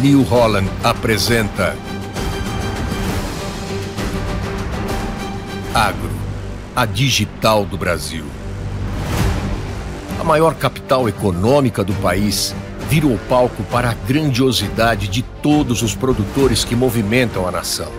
New 0.00 0.22
Holland 0.22 0.66
apresenta 0.82 1.76
Agro, 5.74 6.10
a 6.74 6.86
digital 6.86 7.66
do 7.66 7.76
Brasil. 7.76 8.24
A 10.18 10.24
maior 10.24 10.54
capital 10.54 11.06
econômica 11.06 11.84
do 11.84 11.92
país 11.96 12.54
virou 12.88 13.18
palco 13.28 13.62
para 13.64 13.90
a 13.90 13.94
grandiosidade 13.94 15.06
de 15.06 15.20
todos 15.22 15.82
os 15.82 15.94
produtores 15.94 16.64
que 16.64 16.74
movimentam 16.74 17.46
a 17.46 17.50
nação. 17.50 17.92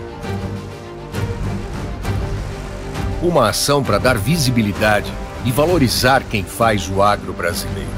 Uma 3.22 3.50
ação 3.50 3.80
para 3.80 3.98
dar 3.98 4.18
visibilidade 4.18 5.12
e 5.44 5.52
valorizar 5.52 6.24
quem 6.24 6.42
faz 6.42 6.90
o 6.90 7.00
agro 7.00 7.32
brasileiro. 7.32 7.91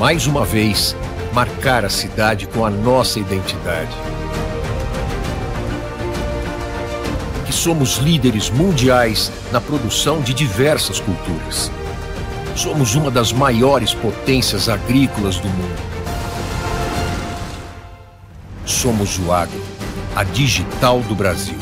Mais 0.00 0.26
uma 0.26 0.46
vez, 0.46 0.96
marcar 1.30 1.84
a 1.84 1.90
cidade 1.90 2.46
com 2.46 2.64
a 2.64 2.70
nossa 2.70 3.20
identidade. 3.20 3.94
Que 7.44 7.52
somos 7.52 7.98
líderes 7.98 8.48
mundiais 8.48 9.30
na 9.52 9.60
produção 9.60 10.22
de 10.22 10.32
diversas 10.32 10.98
culturas. 10.98 11.70
Somos 12.56 12.94
uma 12.94 13.10
das 13.10 13.30
maiores 13.30 13.92
potências 13.92 14.70
agrícolas 14.70 15.36
do 15.36 15.48
mundo. 15.50 15.82
Somos 18.64 19.18
o 19.18 19.30
agro, 19.30 19.60
a 20.16 20.24
digital 20.24 21.00
do 21.00 21.14
Brasil. 21.14 21.58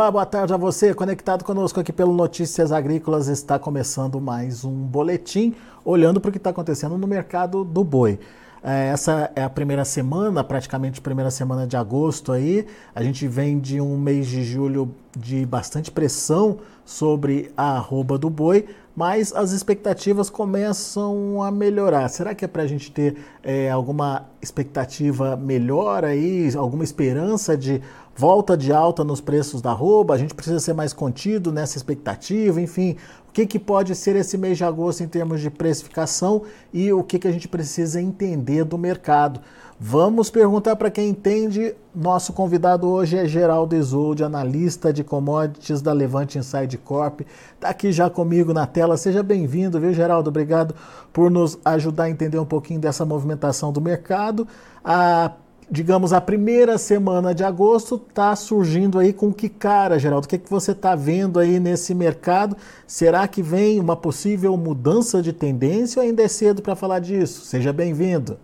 Olá, 0.00 0.10
boa 0.10 0.24
tarde 0.24 0.54
a 0.54 0.56
você, 0.56 0.94
conectado 0.94 1.44
conosco 1.44 1.78
aqui 1.78 1.92
pelo 1.92 2.14
Notícias 2.14 2.72
Agrícolas. 2.72 3.28
Está 3.28 3.58
começando 3.58 4.18
mais 4.18 4.64
um 4.64 4.72
boletim, 4.72 5.54
olhando 5.84 6.18
para 6.22 6.30
o 6.30 6.32
que 6.32 6.38
está 6.38 6.48
acontecendo 6.48 6.96
no 6.96 7.06
mercado 7.06 7.64
do 7.64 7.84
boi. 7.84 8.18
É, 8.64 8.88
essa 8.88 9.30
é 9.36 9.42
a 9.42 9.50
primeira 9.50 9.84
semana, 9.84 10.42
praticamente 10.42 11.02
primeira 11.02 11.30
semana 11.30 11.66
de 11.66 11.76
agosto 11.76 12.32
aí. 12.32 12.66
A 12.94 13.02
gente 13.02 13.28
vem 13.28 13.58
de 13.58 13.78
um 13.78 13.98
mês 13.98 14.26
de 14.26 14.42
julho 14.42 14.94
de 15.14 15.44
bastante 15.44 15.90
pressão 15.90 16.60
sobre 16.82 17.52
a 17.54 17.76
arroba 17.76 18.16
do 18.16 18.30
boi, 18.30 18.66
mas 18.96 19.34
as 19.34 19.52
expectativas 19.52 20.28
começam 20.28 21.42
a 21.42 21.50
melhorar. 21.50 22.08
Será 22.08 22.34
que 22.34 22.44
é 22.44 22.48
para 22.48 22.62
a 22.62 22.66
gente 22.66 22.90
ter 22.90 23.16
é, 23.42 23.70
alguma 23.70 24.26
expectativa 24.42 25.36
melhor 25.36 26.04
aí, 26.04 26.50
alguma 26.56 26.84
esperança 26.84 27.56
de 27.56 27.80
volta 28.20 28.54
de 28.54 28.70
alta 28.70 29.02
nos 29.02 29.18
preços 29.18 29.62
da 29.62 29.70
arroba, 29.70 30.12
a 30.12 30.18
gente 30.18 30.34
precisa 30.34 30.60
ser 30.60 30.74
mais 30.74 30.92
contido 30.92 31.50
nessa 31.50 31.78
expectativa, 31.78 32.60
enfim, 32.60 32.94
o 33.26 33.32
que, 33.32 33.46
que 33.46 33.58
pode 33.58 33.94
ser 33.94 34.14
esse 34.14 34.36
mês 34.36 34.58
de 34.58 34.64
agosto 34.64 35.02
em 35.02 35.08
termos 35.08 35.40
de 35.40 35.48
precificação 35.48 36.42
e 36.70 36.92
o 36.92 37.02
que, 37.02 37.18
que 37.18 37.26
a 37.26 37.32
gente 37.32 37.48
precisa 37.48 37.98
entender 37.98 38.64
do 38.64 38.76
mercado. 38.76 39.40
Vamos 39.82 40.28
perguntar 40.28 40.76
para 40.76 40.90
quem 40.90 41.08
entende. 41.08 41.74
Nosso 41.94 42.34
convidado 42.34 42.86
hoje 42.86 43.16
é 43.16 43.24
Geraldo 43.24 43.74
Isolde, 43.74 44.22
analista 44.22 44.92
de 44.92 45.02
commodities 45.02 45.80
da 45.80 45.94
Levante 45.94 46.36
Inside 46.36 46.76
Corp. 46.76 47.22
Está 47.54 47.70
aqui 47.70 47.90
já 47.90 48.10
comigo 48.10 48.52
na 48.52 48.66
tela. 48.66 48.98
Seja 48.98 49.22
bem-vindo, 49.22 49.80
viu, 49.80 49.94
Geraldo? 49.94 50.28
Obrigado 50.28 50.74
por 51.10 51.30
nos 51.30 51.58
ajudar 51.64 52.04
a 52.04 52.10
entender 52.10 52.38
um 52.38 52.44
pouquinho 52.44 52.80
dessa 52.80 53.06
movimentação 53.06 53.72
do 53.72 53.80
mercado. 53.80 54.46
A 54.84 55.32
digamos, 55.70 56.12
a 56.12 56.20
primeira 56.20 56.76
semana 56.76 57.32
de 57.32 57.44
agosto 57.44 57.94
está 57.94 58.34
surgindo 58.34 58.98
aí 58.98 59.12
com 59.12 59.32
que 59.32 59.48
cara, 59.48 59.98
Geraldo? 59.98 60.26
O 60.26 60.28
que, 60.28 60.34
é 60.34 60.38
que 60.38 60.50
você 60.50 60.72
está 60.72 60.96
vendo 60.96 61.38
aí 61.38 61.60
nesse 61.60 61.94
mercado? 61.94 62.56
Será 62.86 63.28
que 63.28 63.40
vem 63.40 63.78
uma 63.78 63.96
possível 63.96 64.56
mudança 64.56 65.22
de 65.22 65.32
tendência 65.32 66.00
ou 66.00 66.06
ainda 66.06 66.22
é 66.22 66.28
cedo 66.28 66.60
para 66.60 66.74
falar 66.74 66.98
disso? 66.98 67.44
Seja 67.44 67.72
bem-vindo. 67.72 68.36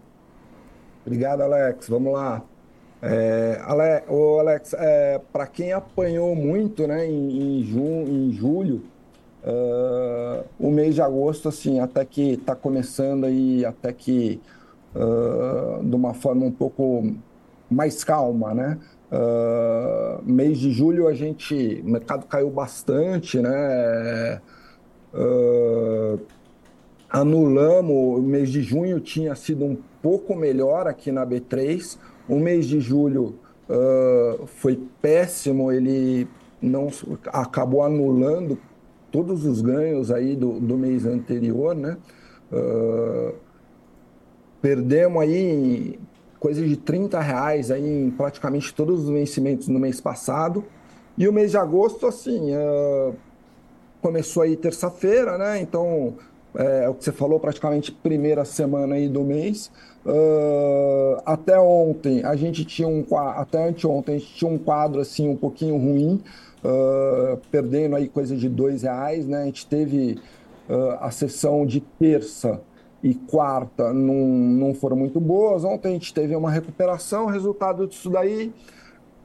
Obrigado, 1.05 1.41
Alex. 1.41 1.89
Vamos 1.89 2.13
lá. 2.13 2.43
É, 3.03 3.61
Ale, 3.65 4.05
ô 4.09 4.39
Alex, 4.39 4.75
é, 4.79 5.21
para 5.33 5.47
quem 5.47 5.73
apanhou 5.73 6.35
muito 6.35 6.87
né, 6.87 7.07
em, 7.07 7.61
em, 7.61 7.65
ju, 7.65 7.81
em 7.81 8.33
julho, 8.33 8.83
uh, 9.45 10.45
o 10.59 10.71
mês 10.71 10.95
de 10.95 11.03
agosto, 11.03 11.49
assim, 11.49 11.79
até 11.79 12.05
que 12.05 12.33
está 12.33 12.55
começando 12.55 13.25
aí, 13.25 13.65
até 13.65 13.93
que 13.93 14.41
uh, 14.97 15.85
de 15.85 15.95
uma 15.95 16.15
forma 16.15 16.45
um 16.45 16.51
pouco 16.51 17.05
mais 17.71 18.03
calma, 18.03 18.55
né? 18.55 18.79
Uh, 19.13 20.23
mês 20.25 20.59
de 20.59 20.73
julho 20.73 21.07
a 21.07 21.15
gente, 21.15 21.83
o 21.85 21.91
mercado 21.91 22.27
caiu 22.27 22.51
bastante, 22.51 23.41
né? 23.41 24.41
Uh, 25.15 26.19
anulamos, 27.09 28.19
o 28.19 28.23
mês 28.23 28.51
de 28.51 28.63
junho 28.63 28.99
tinha 29.01 29.35
sido 29.35 29.65
um 29.65 29.77
pouco 30.03 30.35
melhor 30.35 30.87
aqui 30.87 31.13
na 31.13 31.27
B3, 31.27 31.99
o 32.29 32.39
mês 32.39 32.67
de 32.67 32.81
julho 32.81 33.37
uh, 33.69 34.47
foi 34.47 34.81
péssimo, 35.01 35.71
ele 35.71 36.27
não 36.61 36.89
acabou 37.27 37.83
anulando 37.83 38.59
todos 39.13 39.45
os 39.47 39.61
ganhos 39.61 40.11
aí 40.11 40.35
do, 40.35 40.59
do 40.61 40.77
mês 40.77 41.07
anterior, 41.07 41.75
né? 41.75 41.97
Uh, 42.53 43.35
Perdemos 44.67 45.23
aí 45.23 45.97
coisa 46.41 46.67
de 46.67 46.77
30 46.77 47.21
reais 47.21 47.71
aí 47.71 47.89
em 47.89 48.11
praticamente 48.11 48.75
todos 48.75 49.05
os 49.05 49.11
vencimentos 49.11 49.69
no 49.69 49.79
mês 49.79 50.01
passado. 50.01 50.65
E 51.17 51.29
o 51.29 51.33
mês 51.33 51.53
de 51.53 51.57
agosto, 51.57 52.05
assim, 52.05 52.51
uh, 52.53 53.15
começou 54.03 54.43
aí 54.43 54.57
terça-feira, 54.57 55.39
né? 55.39 55.61
Então, 55.61 56.15
é, 56.57 56.89
o 56.89 56.95
que 56.95 57.05
você 57.05 57.13
falou, 57.13 57.39
praticamente 57.39 57.93
primeira 57.93 58.45
semana 58.45 58.97
aí 58.97 59.09
do 59.09 59.23
mês. 59.23 59.71
Uh, 60.05 61.23
até 61.25 61.57
ontem, 61.61 62.25
a 62.25 62.35
gente 62.35 62.65
tinha 62.65 62.89
um 62.89 63.05
até 63.37 63.69
anteontem, 63.69 64.17
a 64.17 64.19
gente 64.19 64.35
tinha 64.35 64.51
um 64.51 64.59
quadro 64.59 65.01
assim 65.01 65.29
um 65.29 65.37
pouquinho 65.37 65.77
ruim, 65.77 66.21
uh, 66.65 67.39
perdendo 67.53 67.95
aí 67.95 68.09
coisa 68.09 68.37
de 68.37 68.49
dois 68.49 68.83
reais, 68.83 69.29
né? 69.29 69.43
A 69.43 69.45
gente 69.45 69.65
teve 69.65 70.19
a 70.99 71.13
sessão 71.13 71.65
de 71.65 71.81
terça, 71.81 72.61
e 73.03 73.15
quarta 73.15 73.93
não, 73.93 74.15
não 74.15 74.75
foram 74.75 74.97
muito 74.97 75.21
boas. 75.21 75.65
Ontem 75.65 75.89
a 75.89 75.93
gente 75.93 76.13
teve 76.13 76.35
uma 76.35 76.51
recuperação, 76.51 77.27
resultado 77.27 77.87
disso 77.87 78.11
daí 78.11 78.53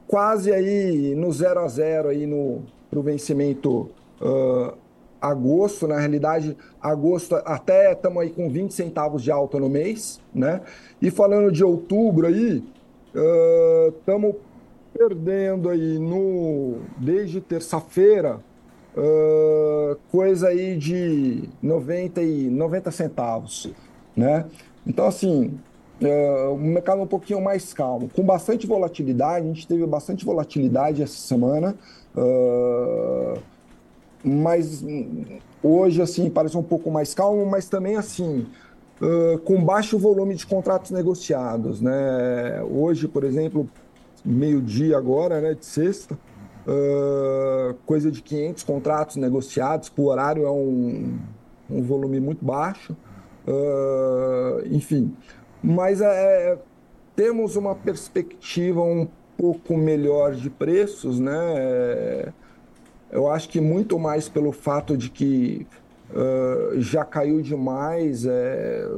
quase 0.06 0.52
aí 0.52 1.14
no 1.14 1.32
0 1.32 1.60
a 1.60 1.68
0 1.68 2.08
aí 2.10 2.26
no 2.26 2.62
pro 2.90 3.00
vencimento 3.00 3.88
uh, 4.20 4.76
agosto, 5.18 5.88
na 5.88 5.98
realidade, 5.98 6.54
agosto 6.80 7.34
até 7.36 7.92
estamos 7.92 8.22
aí 8.22 8.28
com 8.28 8.50
20 8.50 8.74
centavos 8.74 9.22
de 9.22 9.30
alta 9.30 9.58
no 9.58 9.70
mês, 9.70 10.20
né? 10.34 10.60
E 11.00 11.10
falando 11.10 11.50
de 11.50 11.64
outubro 11.64 12.26
aí, 12.26 12.62
estamos 13.96 14.34
uh, 14.34 14.40
perdendo 14.92 15.70
aí 15.70 15.98
no 15.98 16.80
desde 16.98 17.40
terça-feira 17.40 18.40
uh, 18.96 19.96
coisa 20.10 20.48
aí 20.48 20.76
de 20.76 21.48
90, 21.62 22.22
e, 22.22 22.48
90 22.48 22.90
centavos, 22.90 23.70
né? 24.16 24.46
Então, 24.86 25.06
assim, 25.06 25.58
uh, 26.00 26.52
o 26.52 26.58
mercado 26.58 27.00
é 27.00 27.04
um 27.04 27.06
pouquinho 27.06 27.40
mais 27.40 27.72
calmo, 27.72 28.08
com 28.14 28.22
bastante 28.22 28.66
volatilidade, 28.66 29.46
a 29.46 29.48
gente 29.48 29.66
teve 29.66 29.86
bastante 29.86 30.24
volatilidade 30.24 31.02
essa 31.02 31.14
semana, 31.14 31.74
uh, 32.16 33.38
mas 34.24 34.84
hoje, 35.62 36.00
assim, 36.00 36.30
parece 36.30 36.56
um 36.56 36.62
pouco 36.62 36.90
mais 36.90 37.14
calmo, 37.14 37.44
mas 37.46 37.68
também, 37.68 37.96
assim, 37.96 38.46
Uh, 39.00 39.36
com 39.38 39.60
baixo 39.64 39.98
volume 39.98 40.36
de 40.36 40.46
contratos 40.46 40.92
negociados. 40.92 41.80
Né? 41.80 42.62
Hoje, 42.70 43.08
por 43.08 43.24
exemplo, 43.24 43.68
meio-dia 44.24 44.96
agora, 44.96 45.40
né, 45.40 45.54
de 45.54 45.66
sexta, 45.66 46.16
uh, 46.66 47.74
coisa 47.86 48.10
de 48.10 48.22
500 48.22 48.62
contratos 48.62 49.16
negociados, 49.16 49.88
por 49.88 50.10
horário 50.10 50.44
é 50.44 50.50
um, 50.50 51.18
um 51.70 51.82
volume 51.82 52.20
muito 52.20 52.44
baixo, 52.44 52.96
uh, 53.46 54.66
enfim. 54.66 55.14
Mas 55.62 56.00
é, 56.00 56.58
temos 57.14 57.56
uma 57.56 57.74
perspectiva 57.74 58.82
um 58.82 59.06
pouco 59.36 59.76
melhor 59.76 60.34
de 60.34 60.50
preços, 60.50 61.20
né? 61.20 62.32
Eu 63.12 63.30
acho 63.30 63.48
que 63.50 63.60
muito 63.60 63.98
mais 63.98 64.28
pelo 64.28 64.52
fato 64.52 64.96
de 64.96 65.10
que 65.10 65.66
uh, 66.12 66.80
já 66.80 67.04
caiu 67.04 67.42
demais, 67.42 68.24
é, 68.24 68.88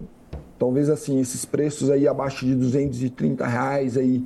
talvez 0.58 0.88
assim, 0.88 1.20
esses 1.20 1.44
preços 1.44 1.90
aí 1.90 2.06
abaixo 2.06 2.46
de 2.46 2.54
230 2.54 3.44
reais 3.44 3.96
aí, 3.96 4.24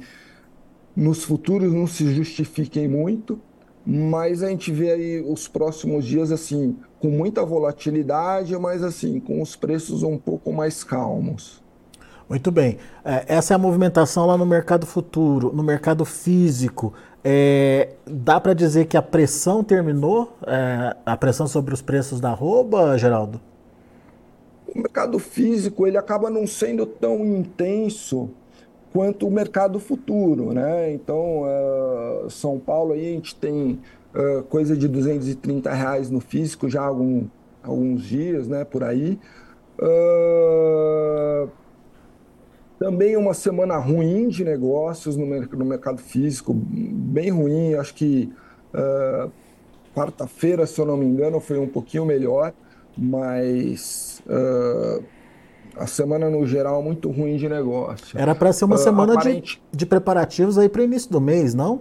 nos 0.99 1.23
futuros 1.23 1.73
não 1.73 1.87
se 1.87 2.13
justifiquem 2.13 2.89
muito, 2.89 3.41
mas 3.87 4.43
a 4.43 4.49
gente 4.49 4.73
vê 4.73 4.91
aí 4.91 5.21
os 5.21 5.47
próximos 5.47 6.05
dias 6.05 6.33
assim 6.33 6.77
com 6.99 7.09
muita 7.09 7.45
volatilidade, 7.45 8.59
mas 8.59 8.83
assim 8.83 9.21
com 9.21 9.41
os 9.41 9.55
preços 9.55 10.03
um 10.03 10.19
pouco 10.19 10.53
mais 10.53 10.83
calmos. 10.83 11.63
Muito 12.29 12.51
bem. 12.51 12.79
É, 13.05 13.25
essa 13.29 13.55
é 13.55 13.57
a 13.57 13.59
movimentação 13.59 14.27
lá 14.27 14.37
no 14.37 14.45
mercado 14.45 14.87
futuro, 14.87 15.53
no 15.55 15.63
mercado 15.63 16.05
físico. 16.05 16.93
É, 17.23 17.91
dá 18.05 18.41
para 18.41 18.53
dizer 18.53 18.87
que 18.87 18.97
a 18.97 19.03
pressão 19.03 19.63
terminou? 19.63 20.37
É, 20.45 20.97
a 21.07 21.17
pressão 21.17 21.47
sobre 21.47 21.73
os 21.73 21.81
preços 21.81 22.21
da 22.21 22.31
arroba, 22.31 22.99
Geraldo? 22.99 23.41
O 24.67 24.77
mercado 24.77 25.17
físico 25.21 25.87
ele 25.87 25.97
acaba 25.97 26.29
não 26.29 26.45
sendo 26.45 26.85
tão 26.85 27.25
intenso 27.25 28.31
quanto 28.93 29.27
o 29.27 29.31
mercado 29.31 29.79
futuro, 29.79 30.53
né? 30.53 30.93
Então, 30.93 31.43
uh, 31.43 32.31
São 32.31 32.59
Paulo 32.59 32.93
aí 32.93 33.09
a 33.09 33.13
gente 33.13 33.35
tem 33.35 33.81
uh, 34.15 34.43
coisa 34.45 34.77
de 34.77 34.89
230 34.89 35.73
reais 35.73 36.11
no 36.11 36.21
físico 36.21 36.69
já 36.69 36.83
há 36.83 36.87
algum, 36.87 37.27
alguns 37.63 38.03
dias, 38.03 38.49
né? 38.49 38.65
Por 38.65 38.83
aí. 38.85 39.19
Uh, 39.79 41.49
também 42.79 43.17
uma 43.17 43.35
semana 43.35 43.77
ruim 43.77 44.29
de 44.29 44.45
negócios 44.45 45.17
no, 45.17 45.27
no 45.27 45.65
mercado 45.65 46.01
físico, 46.01 46.55
bem 46.55 47.31
ruim. 47.31 47.75
Acho 47.75 47.95
que 47.95 48.33
quarta-feira, 49.95 50.65
se 50.65 50.81
eu 50.81 50.87
não 50.87 50.97
me 50.97 51.05
engano, 51.05 51.41
foi 51.41 51.59
um 51.59 51.67
pouquinho 51.67 52.07
melhor, 52.07 52.53
mas 52.97 54.23
a 55.77 55.87
semana 55.87 56.29
no 56.31 56.47
geral 56.47 56.83
muito 56.83 57.11
ruim 57.11 57.37
de 57.37 57.49
negócio. 57.49 58.19
Era 58.19 58.35
para 58.35 58.53
ser 58.53 58.65
uma 58.65 58.77
uh, 58.77 58.79
semana 58.79 59.15
aparente... 59.15 59.61
de, 59.71 59.79
de 59.79 59.87
preparativos 59.87 60.59
aí 60.59 60.69
para 60.69 60.83
o 60.83 60.85
início 60.85 61.11
do 61.11 61.21
mês, 61.21 61.55
não? 61.55 61.81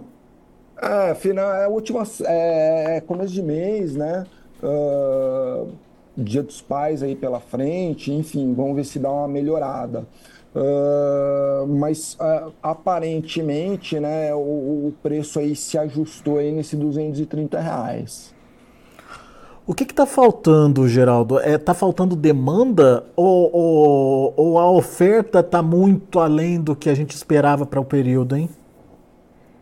É, 0.80 1.14
final, 1.14 1.52
é 1.54 1.66
última, 1.66 2.04
é, 2.24 2.96
é 2.96 3.00
começo 3.00 3.32
de 3.32 3.42
mês, 3.42 3.96
né? 3.96 4.24
Uh, 4.62 5.68
Dia 6.16 6.42
dos 6.42 6.60
Pais 6.60 7.02
aí 7.02 7.14
pela 7.14 7.38
frente, 7.38 8.12
enfim, 8.12 8.52
vamos 8.52 8.74
ver 8.74 8.84
se 8.84 8.98
dá 8.98 9.10
uma 9.10 9.28
melhorada. 9.28 10.04
Uh, 10.54 11.66
mas 11.66 12.14
uh, 12.14 12.52
aparentemente, 12.62 14.00
né, 14.00 14.34
o, 14.34 14.38
o, 14.88 14.94
preço 15.02 15.38
aí 15.38 15.54
se 15.54 15.78
ajustou 15.78 16.38
aí 16.38 16.50
nesse 16.50 16.74
230 16.74 17.60
reais. 17.60 18.34
O 19.68 19.74
que 19.74 19.84
está 19.84 20.06
faltando, 20.06 20.88
Geraldo? 20.88 21.36
Está 21.40 21.50
é, 21.50 21.58
tá 21.58 21.74
faltando 21.74 22.16
demanda 22.16 23.04
ou, 23.14 23.54
ou, 23.54 24.34
ou 24.34 24.58
a 24.58 24.70
oferta 24.70 25.40
está 25.40 25.60
muito 25.60 26.18
além 26.20 26.58
do 26.58 26.74
que 26.74 26.88
a 26.88 26.94
gente 26.94 27.14
esperava 27.14 27.66
para 27.66 27.78
o 27.78 27.84
período, 27.84 28.34
hein? 28.34 28.48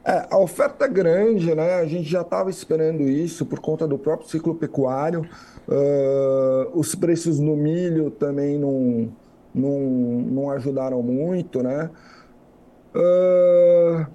É, 0.05 0.29
a 0.31 0.39
oferta 0.39 0.85
é 0.85 0.89
grande, 0.89 1.53
né? 1.57 1.75
A 1.81 1.87
gente 1.87 2.09
já 2.09 2.21
estava 2.21 2.49
esperando 2.49 3.03
isso 3.03 3.45
por 3.45 3.59
conta 3.59 3.85
do 3.85 3.99
próprio 3.99 4.29
ciclo 4.29 4.55
pecuário. 4.55 5.29
Uh, 5.67 6.71
os 6.79 6.95
preços 6.95 7.41
no 7.41 7.57
milho 7.57 8.09
também 8.13 8.61
não, 8.61 9.09
não, 9.53 9.81
não 9.81 10.51
ajudaram 10.53 11.03
muito, 11.03 11.65
né? 11.65 11.91
Uh, 12.95 14.07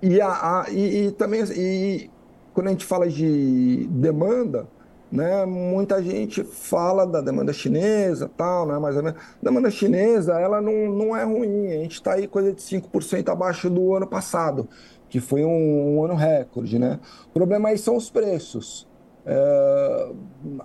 e, 0.00 0.20
a, 0.20 0.28
a, 0.28 0.66
e, 0.70 1.06
e 1.06 1.10
também 1.10 1.42
e 1.56 2.08
quando 2.52 2.68
a 2.68 2.70
gente 2.70 2.84
fala 2.84 3.08
de 3.08 3.86
demanda, 3.90 4.66
né, 5.10 5.44
muita 5.44 6.02
gente 6.02 6.44
fala 6.44 7.04
da 7.04 7.20
demanda 7.20 7.52
chinesa, 7.52 8.30
tal, 8.36 8.66
né, 8.66 8.78
mais 8.78 8.96
ou 8.96 9.02
menos. 9.02 9.20
A 9.20 9.44
demanda 9.44 9.70
chinesa, 9.70 10.34
ela 10.38 10.60
não, 10.60 10.88
não 10.88 11.16
é 11.16 11.24
ruim, 11.24 11.66
a 11.66 11.78
gente 11.78 11.94
está 11.94 12.12
aí 12.12 12.28
coisa 12.28 12.52
de 12.52 12.62
5% 12.62 13.28
abaixo 13.28 13.68
do 13.68 13.94
ano 13.94 14.06
passado, 14.06 14.68
que 15.08 15.18
foi 15.18 15.44
um, 15.44 15.96
um, 15.96 16.04
ano 16.04 16.14
recorde, 16.14 16.78
né? 16.78 17.00
O 17.28 17.32
problema 17.32 17.70
aí 17.70 17.78
são 17.78 17.96
os 17.96 18.08
preços. 18.08 18.86
É, 19.26 20.12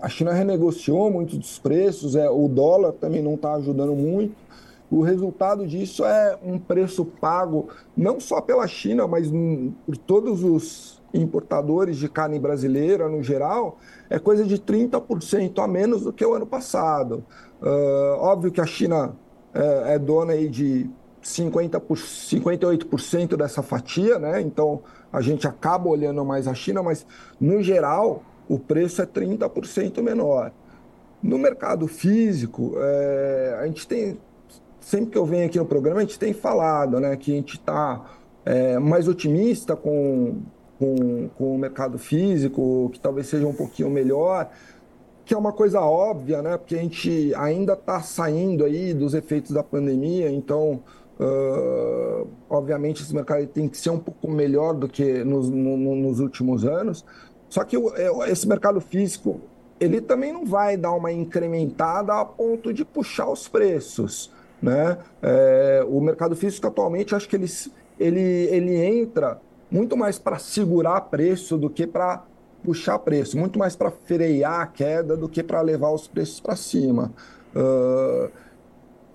a 0.02 0.08
China 0.08 0.32
renegociou 0.32 1.10
muitos 1.10 1.38
dos 1.38 1.58
preços, 1.58 2.16
é, 2.16 2.30
o 2.30 2.48
dólar 2.48 2.94
também 2.94 3.24
não 3.24 3.34
está 3.34 3.56
ajudando 3.56 3.96
muito. 3.96 4.36
O 4.92 5.02
resultado 5.02 5.66
disso 5.66 6.06
é 6.06 6.38
um 6.44 6.60
preço 6.60 7.04
pago 7.04 7.70
não 7.98 8.20
só 8.20 8.40
pela 8.40 8.68
China, 8.68 9.08
mas 9.08 9.32
por 9.86 9.98
todos 9.98 10.44
os 10.44 11.02
importadores 11.22 11.98
de 11.98 12.10
carne 12.10 12.40
brasileira 12.40 13.08
no 13.08 13.24
geral, 13.24 13.78
é 14.10 14.20
coisa 14.20 14.44
de 14.44 14.58
30% 14.58 15.64
a 15.64 15.68
menos 15.68 16.04
do 16.04 16.14
que 16.14 16.26
o 16.26 16.34
ano 16.34 16.46
passado. 16.46 17.24
Uh, 17.62 18.20
óbvio 18.20 18.52
que 18.52 18.62
a 18.62 18.66
China 18.66 19.16
é, 19.54 19.96
é 19.96 20.00
dona 20.00 20.34
aí 20.34 20.50
de 20.50 20.90
50 21.22 21.80
por, 21.80 21.98
58% 21.98 23.36
dessa 23.36 23.64
fatia, 23.64 24.20
né? 24.20 24.42
Então 24.42 24.82
a 25.12 25.22
gente 25.22 25.48
acaba 25.48 25.90
olhando 25.90 26.24
mais 26.24 26.48
a 26.48 26.54
China, 26.54 26.84
mas 26.84 27.06
no 27.40 27.64
geral 27.64 28.22
o 28.48 28.60
preço 28.60 29.02
é 29.02 29.06
30% 29.06 30.02
menor. 30.04 30.52
No 31.24 31.40
mercado 31.40 31.88
físico, 31.88 32.74
é, 32.78 33.58
a 33.60 33.66
gente 33.66 33.88
tem, 33.88 34.20
sempre 34.80 35.12
que 35.12 35.18
eu 35.18 35.26
venho 35.26 35.48
aqui 35.48 35.58
no 35.58 35.66
programa, 35.66 36.00
a 36.00 36.04
gente 36.04 36.20
tem 36.20 36.34
falado 36.34 37.00
né, 37.00 37.16
que 37.16 37.32
a 37.32 37.36
gente 37.36 37.56
está 37.56 38.06
é, 38.46 38.78
mais 38.78 39.08
otimista 39.08 39.76
com 39.76 40.44
com, 40.80 41.30
com 41.38 41.56
o 41.56 41.58
mercado 41.58 41.98
físico, 41.98 42.90
que 42.94 43.00
talvez 43.00 43.28
seja 43.28 43.48
um 43.48 43.54
pouquinho 43.54 43.90
melhor, 43.90 44.50
que 45.26 45.34
é 45.34 45.38
uma 45.38 45.52
coisa 45.52 45.82
óbvia, 45.82 46.42
né? 46.42 46.58
Porque 46.58 46.76
a 46.76 46.80
gente 46.80 47.34
ainda 47.36 47.74
está 47.74 48.02
saindo 48.02 48.64
aí 48.64 48.94
dos 48.94 49.14
efeitos 49.14 49.52
da 49.52 49.64
pandemia, 49.64 50.30
então, 50.30 50.84
uh, 51.20 52.28
obviamente, 52.50 53.02
esse 53.02 53.14
mercado 53.14 53.46
tem 53.48 53.68
que 53.68 53.78
ser 53.78 53.90
um 53.90 54.00
pouco 54.00 54.30
melhor 54.30 54.74
do 54.74 54.88
que 54.88 55.24
nos, 55.24 55.50
no, 55.50 55.96
nos 55.96 56.20
últimos 56.20 56.64
anos. 56.64 57.04
Só 57.50 57.64
que 57.64 57.76
é, 57.76 58.32
esse 58.32 58.48
mercado 58.48 58.80
físico, 58.80 59.42
ele 59.80 60.00
também 60.00 60.32
não 60.32 60.46
vai 60.46 60.78
dar 60.78 60.92
uma 60.92 61.12
incrementada 61.12 62.14
a 62.14 62.24
ponto 62.26 62.72
de 62.72 62.86
puxar 62.86 63.30
os 63.30 63.48
preços, 63.48 64.32
né? 64.62 64.98
É, 65.24 65.84
o 65.88 66.00
mercado 66.02 66.36
físico 66.36 66.68
atualmente, 66.68 67.16
acho 67.16 67.28
que 67.28 67.36
ele, 67.36 67.48
ele, 68.00 68.22
ele 68.22 68.76
entra 68.76 69.40
muito 69.76 69.98
mais 69.98 70.18
para 70.18 70.40
segurar 70.40 71.02
preço 71.02 71.58
do 71.58 71.70
que 71.70 71.86
para 71.86 72.24
puxar 72.64 72.98
preço, 73.00 73.38
muito 73.38 73.60
mais 73.60 73.76
para 73.76 73.92
frear 73.92 74.62
a 74.62 74.68
queda 74.68 75.18
do 75.18 75.28
que 75.28 75.44
para 75.44 75.60
levar 75.60 75.92
os 75.92 76.08
preços 76.08 76.40
para 76.40 76.56
cima. 76.56 77.12
Uh, 77.54 78.32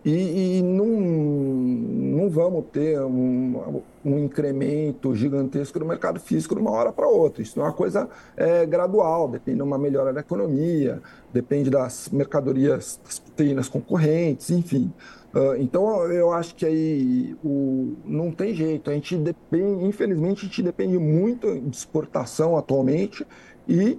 e, 0.04 0.58
e 0.58 0.62
não, 0.62 0.86
não 0.86 2.30
vamos 2.30 2.66
ter 2.72 3.00
um, 3.00 3.82
um, 4.04 4.18
incremento 4.18 5.14
gigantesco 5.14 5.78
no 5.78 5.86
mercado 5.86 6.20
físico 6.20 6.54
de 6.54 6.60
uma 6.60 6.70
hora 6.70 6.92
para 6.92 7.08
outra. 7.08 7.42
Isso 7.42 7.58
é 7.58 7.62
uma 7.62 7.72
coisa 7.72 8.06
é, 8.36 8.66
gradual, 8.66 9.28
depende 9.28 9.58
de 9.58 9.62
uma 9.62 9.78
melhora 9.78 10.12
da 10.12 10.20
economia, 10.20 11.00
depende 11.32 11.70
das 11.70 12.10
mercadorias, 12.10 13.00
das 13.02 13.18
proteínas 13.18 13.66
concorrentes, 13.66 14.50
enfim. 14.50 14.92
Uh, 15.32 15.54
então 15.60 16.10
eu 16.10 16.32
acho 16.32 16.56
que 16.56 16.66
aí 16.66 17.36
o, 17.44 17.94
não 18.04 18.32
tem 18.32 18.54
jeito. 18.54 18.90
A 18.90 18.94
gente 18.94 19.16
depende, 19.16 19.84
infelizmente, 19.84 20.40
a 20.40 20.48
gente 20.48 20.62
depende 20.62 20.98
muito 20.98 21.60
de 21.60 21.76
exportação 21.76 22.56
atualmente 22.56 23.24
e 23.68 23.98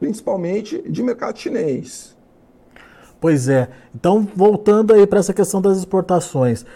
principalmente 0.00 0.82
de 0.90 1.02
mercado 1.02 1.38
chinês. 1.38 2.16
Pois 3.20 3.48
é. 3.48 3.70
Então, 3.94 4.28
voltando 4.34 4.92
aí 4.92 5.06
para 5.06 5.20
essa 5.20 5.32
questão 5.32 5.62
das 5.62 5.78
exportações. 5.78 6.66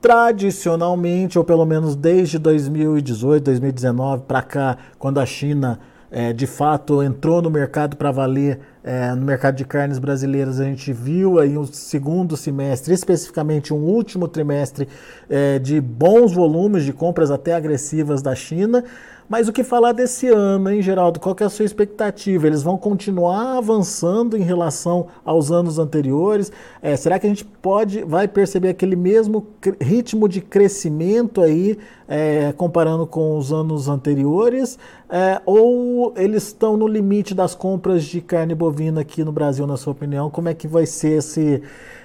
Tradicionalmente, 0.00 1.38
ou 1.38 1.44
pelo 1.44 1.66
menos 1.66 1.96
desde 1.96 2.38
2018, 2.38 3.44
2019 3.44 4.22
para 4.26 4.42
cá, 4.42 4.78
quando 4.96 5.18
a 5.18 5.26
China 5.26 5.80
é, 6.10 6.32
de 6.32 6.46
fato 6.46 7.02
entrou 7.02 7.42
no 7.42 7.50
mercado 7.50 7.96
para 7.96 8.10
valer, 8.10 8.60
é, 8.82 9.14
no 9.14 9.24
mercado 9.24 9.56
de 9.56 9.64
carnes 9.64 9.98
brasileiras, 9.98 10.58
a 10.60 10.64
gente 10.64 10.92
viu 10.92 11.38
aí 11.38 11.58
um 11.58 11.66
segundo 11.66 12.36
semestre, 12.36 12.94
especificamente 12.94 13.74
um 13.74 13.84
último 13.84 14.26
trimestre 14.26 14.88
é, 15.28 15.58
de 15.58 15.80
bons 15.80 16.32
volumes 16.32 16.84
de 16.84 16.92
compras 16.92 17.30
até 17.30 17.54
agressivas 17.54 18.22
da 18.22 18.34
China. 18.34 18.82
Mas 19.28 19.46
o 19.46 19.52
que 19.52 19.62
falar 19.62 19.92
desse 19.92 20.26
ano, 20.28 20.70
hein, 20.70 20.80
Geraldo? 20.80 21.20
Qual 21.20 21.36
é 21.38 21.44
a 21.44 21.50
sua 21.50 21.66
expectativa? 21.66 22.46
Eles 22.46 22.62
vão 22.62 22.78
continuar 22.78 23.58
avançando 23.58 24.38
em 24.38 24.42
relação 24.42 25.08
aos 25.22 25.52
anos 25.52 25.78
anteriores? 25.78 26.50
É, 26.80 26.96
será 26.96 27.18
que 27.18 27.26
a 27.26 27.28
gente 27.28 27.44
pode, 27.44 28.02
vai 28.04 28.26
perceber 28.26 28.70
aquele 28.70 28.96
mesmo 28.96 29.46
ritmo 29.78 30.26
de 30.30 30.40
crescimento 30.40 31.42
aí, 31.42 31.78
é, 32.08 32.52
comparando 32.52 33.06
com 33.06 33.36
os 33.36 33.52
anos 33.52 33.86
anteriores? 33.86 34.78
É, 35.10 35.42
ou 35.44 36.14
eles 36.16 36.44
estão 36.44 36.78
no 36.78 36.88
limite 36.88 37.34
das 37.34 37.54
compras 37.54 38.04
de 38.04 38.22
carne 38.22 38.54
bovina 38.54 39.02
aqui 39.02 39.22
no 39.22 39.32
Brasil, 39.32 39.66
na 39.66 39.76
sua 39.76 39.92
opinião? 39.92 40.30
Como 40.30 40.48
é 40.48 40.54
que 40.54 40.66
vai 40.66 40.86
ser 40.86 41.18
esse, 41.18 41.62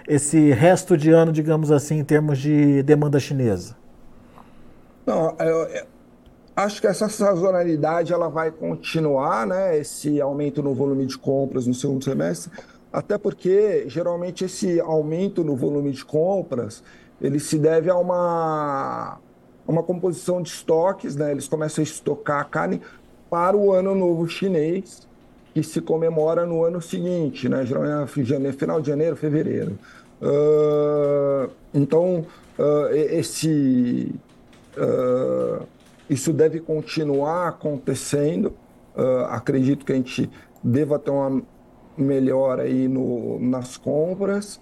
esse 0.09 0.51
resto 0.51 0.97
de 0.97 1.11
ano, 1.11 1.31
digamos 1.31 1.71
assim, 1.71 1.99
em 1.99 2.03
termos 2.03 2.37
de 2.37 2.83
demanda 2.83 3.17
chinesa? 3.17 3.77
Não, 5.05 5.35
eu, 5.39 5.85
Acho 6.55 6.81
que 6.81 6.87
essa 6.87 7.09
sazonalidade 7.09 8.13
ela 8.13 8.29
vai 8.29 8.51
continuar, 8.51 9.47
né? 9.47 9.77
Esse 9.77 10.21
aumento 10.21 10.61
no 10.61 10.73
volume 10.73 11.05
de 11.05 11.17
compras 11.17 11.65
no 11.65 11.73
segundo 11.73 12.03
semestre, 12.03 12.51
até 12.91 13.17
porque 13.17 13.85
geralmente 13.87 14.45
esse 14.45 14.79
aumento 14.79 15.43
no 15.43 15.55
volume 15.55 15.91
de 15.91 16.05
compras 16.05 16.83
ele 17.19 17.39
se 17.39 17.57
deve 17.57 17.89
a 17.89 17.95
uma 17.95 19.17
uma 19.67 19.81
composição 19.81 20.41
de 20.41 20.49
estoques, 20.49 21.15
né? 21.15 21.31
Eles 21.31 21.47
começam 21.47 21.81
a 21.81 21.83
estocar 21.83 22.41
a 22.41 22.43
carne 22.43 22.81
para 23.29 23.57
o 23.57 23.71
Ano 23.71 23.95
Novo 23.95 24.27
Chinês, 24.27 25.07
que 25.53 25.63
se 25.63 25.81
comemora 25.81 26.45
no 26.45 26.63
ano 26.63 26.81
seguinte, 26.81 27.47
né? 27.47 27.65
geralmente 27.65 28.21
é 28.47 28.51
final 28.51 28.81
de 28.81 28.89
janeiro, 28.89 29.15
fevereiro. 29.15 29.77
Uh, 30.21 31.49
então, 31.73 32.25
uh, 32.59 32.87
esse, 32.93 34.13
uh, 34.77 35.65
isso 36.09 36.33
deve 36.33 36.59
continuar 36.59 37.47
acontecendo. 37.47 38.53
acredito 39.29 39.85
que 39.85 39.91
a 39.91 39.95
gente 39.95 40.29
deva 40.63 40.99
ter 40.99 41.11
uma 41.11 41.41
melhora 41.97 42.63
aí 42.63 42.87
no, 42.87 43.39
nas 43.39 43.77
compras. 43.77 44.59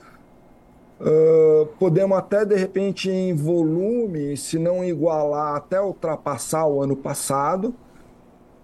podemos 1.80 2.18
até, 2.18 2.46
de 2.46 2.56
repente, 2.56 3.10
em 3.10 3.34
volume, 3.34 4.38
se 4.38 4.58
não 4.60 4.84
igualar, 4.84 5.56
até 5.56 5.82
ultrapassar 5.82 6.66
o 6.68 6.82
ano 6.82 6.96
passado. 6.96 7.74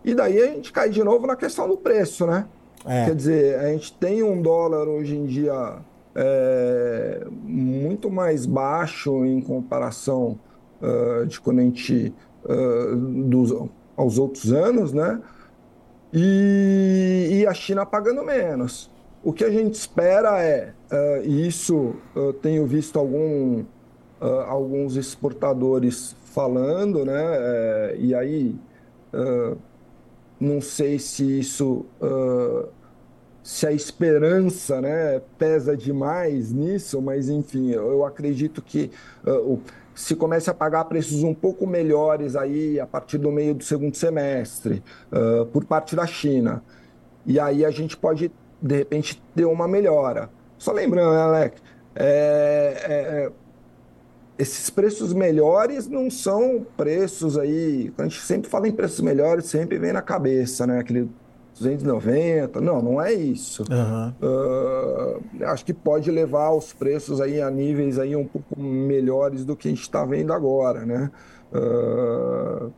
E 0.03 0.13
daí 0.15 0.41
a 0.41 0.48
gente 0.48 0.72
cai 0.72 0.89
de 0.89 1.03
novo 1.03 1.27
na 1.27 1.36
questão 1.36 1.67
do 1.67 1.75
preço, 1.75 2.25
né? 2.25 2.48
É. 2.86 3.05
Quer 3.05 3.15
dizer, 3.15 3.60
a 3.60 3.67
gente 3.74 3.91
tem 3.93 4.24
um 4.24 4.41
dólar 4.41 4.88
hoje 4.88 5.17
em 5.17 5.25
dia 5.25 5.79
é, 6.15 7.27
muito 7.43 8.10
mais 8.10 8.46
baixo 8.46 9.25
em 9.25 9.41
comparação 9.41 10.39
uh, 10.81 11.25
de 11.25 11.39
quando 11.39 11.60
a 11.60 11.63
gente 11.63 12.13
uh, 12.48 12.96
dos, 12.96 13.54
aos 13.96 14.18
outros 14.18 14.51
anos, 14.51 14.94
né? 14.94 15.22
E, 16.13 17.42
e, 17.42 17.48
a 17.48 17.54
China 17.54 17.86
pagando 17.86 18.24
menos. 18.24 18.89
O 19.24 19.34
que 19.34 19.44
a 19.44 19.50
gente 19.50 19.74
espera 19.74 20.42
é, 20.42 20.74
uh, 20.92 21.25
e 21.25 21.48
isso 21.48 21.96
eu 22.16 22.32
tenho 22.34 22.66
visto 22.66 22.98
algum, 22.98 23.66
alguns 24.48 24.96
exportadores 24.96 26.16
falando, 26.34 27.04
né? 27.06 27.13
É, 27.16 27.96
e 28.00 28.16
aí 28.16 28.56
não 30.39 30.62
sei 30.62 31.00
se 31.00 31.39
isso, 31.39 31.86
uh, 32.01 32.70
se 33.48 33.66
a 33.66 33.72
esperança 33.72 34.82
né, 34.82 35.22
pesa 35.38 35.75
demais 35.77 36.51
nisso, 36.51 37.01
mas 37.01 37.30
enfim, 37.30 37.72
eu 37.72 38.04
acredito 38.04 38.62
que 38.62 38.92
uh, 39.25 39.58
se 39.96 40.18
comece 40.18 40.50
a 40.50 40.54
pagar 40.54 40.84
preços 40.84 41.24
um 41.24 41.34
pouco 41.34 41.66
melhores 41.66 42.36
aí 42.36 42.77
a 42.77 42.86
partir 42.86 43.18
do 43.18 43.32
meio 43.32 43.56
do 43.56 43.63
segundo 43.63 43.96
semestre, 43.96 44.84
uh, 45.13 45.46
por 45.46 45.63
parte 45.63 45.96
da 45.96 46.06
China. 46.06 46.62
E 47.25 47.39
aí 47.39 47.63
a 47.63 47.72
gente 47.72 47.96
pode, 47.96 48.30
de 48.62 48.75
repente, 48.75 49.24
ter 49.34 49.46
uma 49.46 49.66
melhora. 49.66 50.30
Só 50.58 50.74
lembrando, 50.74 51.13
né, 51.13 51.22
Alec, 51.22 51.62
é, 51.96 52.84
é, 52.84 52.94
é 53.27 53.32
esses 54.38 54.70
preços 54.70 55.13
melhores 55.13 55.88
não 55.88 56.12
são 56.12 56.68
preços 56.75 57.38
aí. 57.38 57.94
A 57.98 58.04
gente 58.04 58.20
sempre 58.20 58.50
fala 58.50 58.68
em 58.68 58.74
preços 58.74 59.00
melhores, 59.00 59.46
sempre 59.46 59.80
vem 59.80 59.94
na 59.94 60.01
cabeça, 60.01 60.68
né? 60.68 60.80
Aquele 60.80 61.10
290. 61.60 62.62
Não, 62.62 62.82
não 62.82 63.02
é 63.02 63.14
isso. 63.14 63.64
Uhum. 63.70 64.14
Uh, 64.22 65.46
acho 65.46 65.66
que 65.66 65.74
pode 65.74 66.10
levar 66.12 66.52
os 66.52 66.74
preços 66.74 67.20
aí 67.22 67.42
a 67.42 67.50
níveis 67.50 68.00
aí 68.00 68.16
um 68.16 68.26
pouco 68.26 68.60
melhores 68.60 69.46
do 69.46 69.56
que 69.56 69.68
a 69.68 69.72
gente 69.72 69.82
está 69.82 70.06
vendo 70.06 70.34
agora, 70.34 70.86
né? 70.86 71.12
Uh, 71.52 72.72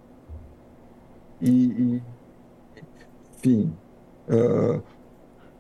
e, 1.42 1.52
e, 1.52 2.04
enfim. 3.38 3.74
Uh, 4.28 4.82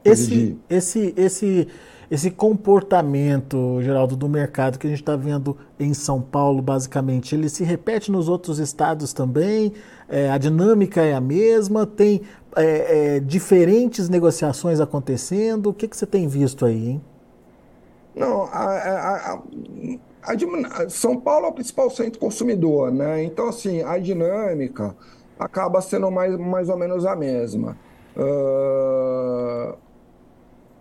esse, 0.04 0.58
esse, 0.70 1.14
esse 1.18 1.68
esse 2.12 2.32
comportamento, 2.32 3.80
Geraldo, 3.84 4.16
do 4.16 4.28
mercado 4.28 4.80
que 4.80 4.88
a 4.88 4.90
gente 4.90 5.02
está 5.02 5.16
vendo 5.16 5.56
em 5.80 5.94
São 5.94 6.20
Paulo, 6.20 6.60
basicamente, 6.60 7.36
ele 7.36 7.48
se 7.50 7.64
repete 7.64 8.12
nos 8.12 8.28
outros 8.28 8.58
estados 8.58 9.14
também? 9.14 9.74
É, 10.08 10.30
a 10.32 10.38
dinâmica 10.40 11.02
é 11.04 11.14
a 11.14 11.22
mesma? 11.22 11.86
Tem 11.86 12.22
é, 12.56 13.18
é, 13.18 13.20
diferentes 13.20 14.10
negociações 14.10 14.80
acontecendo? 14.80 15.70
O 15.70 15.74
que, 15.74 15.88
que 15.88 15.96
você 15.96 16.08
tem 16.08 16.28
visto 16.28 16.66
aí, 16.66 16.90
hein? 16.90 17.02
Não, 18.16 18.46
a, 18.46 18.64
a, 18.64 19.42
a, 20.24 20.90
São 20.90 21.16
Paulo 21.16 21.46
é 21.46 21.50
o 21.50 21.54
principal 21.54 21.92
centro 21.92 22.20
consumidor, 22.20 22.92
né? 22.92 23.24
Então, 23.24 23.48
assim, 23.48 23.84
a 23.84 24.00
dinâmica 24.00 24.96
acaba 25.38 25.80
sendo 25.80 26.10
mais, 26.10 26.36
mais 26.38 26.70
ou 26.70 26.78
menos 26.78 27.06
a 27.06 27.16
mesma. 27.16 27.78
Uh, 28.18 29.78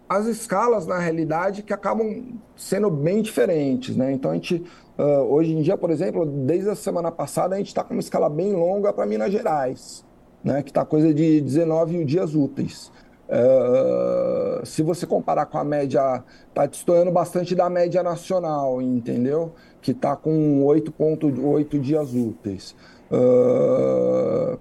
as 0.08 0.26
escalas, 0.26 0.86
na 0.86 0.98
realidade, 0.98 1.62
que 1.62 1.72
acabam 1.72 2.38
sendo 2.56 2.90
bem 2.90 3.20
diferentes, 3.20 3.94
né? 3.94 4.12
Então, 4.12 4.30
a 4.30 4.34
gente, 4.34 4.64
uh, 4.98 5.02
hoje 5.28 5.52
em 5.52 5.60
dia, 5.60 5.76
por 5.76 5.90
exemplo, 5.90 6.24
desde 6.24 6.70
a 6.70 6.74
semana 6.74 7.12
passada, 7.12 7.54
a 7.54 7.58
gente 7.58 7.68
está 7.68 7.84
com 7.84 7.92
uma 7.92 8.00
escala 8.00 8.28
bem 8.30 8.54
longa 8.54 8.92
para 8.92 9.04
Minas 9.04 9.30
Gerais, 9.30 10.04
né? 10.42 10.62
Que 10.62 10.70
está 10.70 10.84
coisa 10.84 11.12
de 11.12 11.40
19 11.42 12.04
dias 12.04 12.34
úteis. 12.34 12.90
Uh, 13.28 14.64
se 14.64 14.82
você 14.82 15.06
comparar 15.06 15.44
com 15.44 15.58
a 15.58 15.64
média, 15.64 16.24
está 16.48 16.64
destoando 16.64 17.12
bastante 17.12 17.54
da 17.54 17.68
média 17.68 18.02
nacional, 18.02 18.80
entendeu? 18.80 19.52
Que 19.82 19.90
está 19.90 20.16
com 20.16 20.64
8,8 20.64 21.78
dias 21.78 22.14
úteis. 22.14 22.74
Uh, 23.10 24.58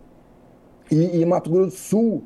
e, 0.91 1.21
e 1.21 1.25
Mato 1.25 1.49
Grosso 1.49 1.69
do 1.69 1.71
Sul 1.71 2.25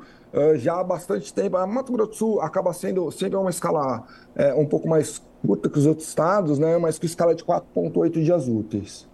já 0.56 0.80
há 0.80 0.84
bastante 0.84 1.34
tempo. 1.34 1.58
A 1.58 1.68
Mato 1.68 1.92
Grosso 1.92 2.12
do 2.12 2.16
Sul 2.16 2.42
acaba 2.42 2.74
sendo 2.74 3.12
sempre 3.12 3.36
uma 3.38 3.50
escala 3.50 4.06
é, 4.36 4.54
um 4.54 4.66
pouco 4.66 4.88
mais 4.88 5.22
curta 5.46 5.70
que 5.70 5.78
os 5.78 5.86
outros 5.86 6.08
estados, 6.08 6.60
né? 6.60 6.78
mas 6.78 6.98
com 6.98 7.06
escala 7.06 7.36
de 7.36 7.44
4,8 7.44 8.24
dias 8.24 8.48
úteis. 8.48 9.08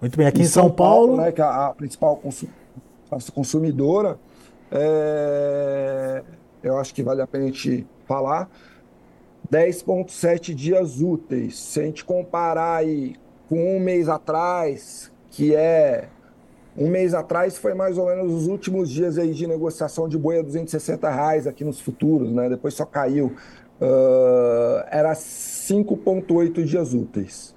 Muito 0.00 0.16
bem, 0.16 0.26
aqui 0.26 0.40
em, 0.40 0.44
em 0.44 0.46
São, 0.46 0.64
São, 0.64 0.72
Paulo, 0.72 1.08
Paulo 1.08 1.22
né, 1.22 1.32
que 1.32 1.42
é 1.42 1.44
a, 1.44 1.74
principal 1.76 2.16
consum, 2.16 2.46
consumidora, 3.34 4.18
é, 4.70 6.22
eu 6.62 6.78
acho 6.78 6.94
que 6.94 7.02
vale 7.02 7.20
a 7.20 7.26
pena 7.26 7.44
a 7.44 7.46
gente 7.48 7.86
falar, 8.06 8.48
10,7 9.52 10.54
dias 10.54 11.00
úteis. 11.00 11.58
Se 11.58 11.80
a 11.80 11.82
gente 11.82 12.04
comparar 12.04 12.76
aí 12.76 13.16
com 13.48 13.76
um 13.76 13.80
mês 13.80 14.08
atrás, 14.08 15.10
que 15.30 15.54
é 15.54 16.08
um 16.76 16.88
mês 16.88 17.14
atrás 17.14 17.58
foi 17.58 17.74
mais 17.74 17.98
ou 17.98 18.06
menos 18.06 18.32
os 18.32 18.46
últimos 18.46 18.88
dias 18.90 19.18
aí 19.18 19.32
de 19.32 19.46
negociação 19.46 20.08
de 20.08 20.16
boi 20.16 20.38
a 20.38 20.42
260 20.42 21.10
reais 21.10 21.46
aqui 21.46 21.64
nos 21.64 21.80
futuros, 21.80 22.32
né? 22.32 22.48
Depois 22.48 22.74
só 22.74 22.84
caiu. 22.84 23.32
Uh, 23.80 24.84
era 24.90 25.12
5,8 25.12 26.64
dias 26.64 26.92
úteis. 26.92 27.54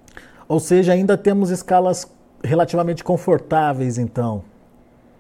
Ou 0.48 0.60
seja, 0.60 0.94
ainda 0.94 1.18
temos 1.18 1.50
escalas 1.50 2.08
relativamente 2.44 3.04
confortáveis, 3.04 3.98
então. 3.98 4.44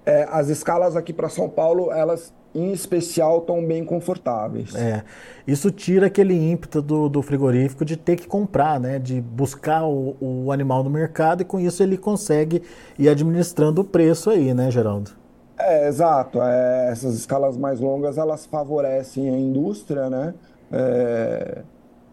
É, 0.05 0.27
as 0.29 0.49
escalas 0.49 0.95
aqui 0.95 1.13
para 1.13 1.29
São 1.29 1.49
Paulo, 1.49 1.91
elas 1.91 2.33
em 2.55 2.71
especial, 2.71 3.39
estão 3.39 3.65
bem 3.65 3.83
confortáveis. 3.83 4.75
É, 4.75 5.03
isso 5.47 5.71
tira 5.71 6.07
aquele 6.07 6.33
ímpeto 6.33 6.81
do, 6.81 7.09
do 7.09 7.21
frigorífico 7.21 7.83
de 7.83 7.97
ter 7.97 8.15
que 8.15 8.27
comprar, 8.27 8.79
né? 8.79 8.99
De 8.99 9.19
buscar 9.19 9.85
o, 9.85 10.15
o 10.21 10.51
animal 10.51 10.83
no 10.83 10.89
mercado 10.89 11.41
e 11.41 11.45
com 11.45 11.59
isso 11.59 11.81
ele 11.81 11.97
consegue 11.97 12.61
ir 12.97 13.09
administrando 13.09 13.81
o 13.81 13.83
preço 13.83 14.29
aí, 14.29 14.53
né, 14.53 14.69
Geraldo? 14.69 15.11
É, 15.57 15.87
exato. 15.87 16.41
É, 16.41 16.89
essas 16.91 17.15
escalas 17.15 17.57
mais 17.57 17.79
longas, 17.79 18.17
elas 18.17 18.45
favorecem 18.45 19.29
a 19.29 19.37
indústria, 19.37 20.09
né? 20.09 20.33
É, 20.71 21.61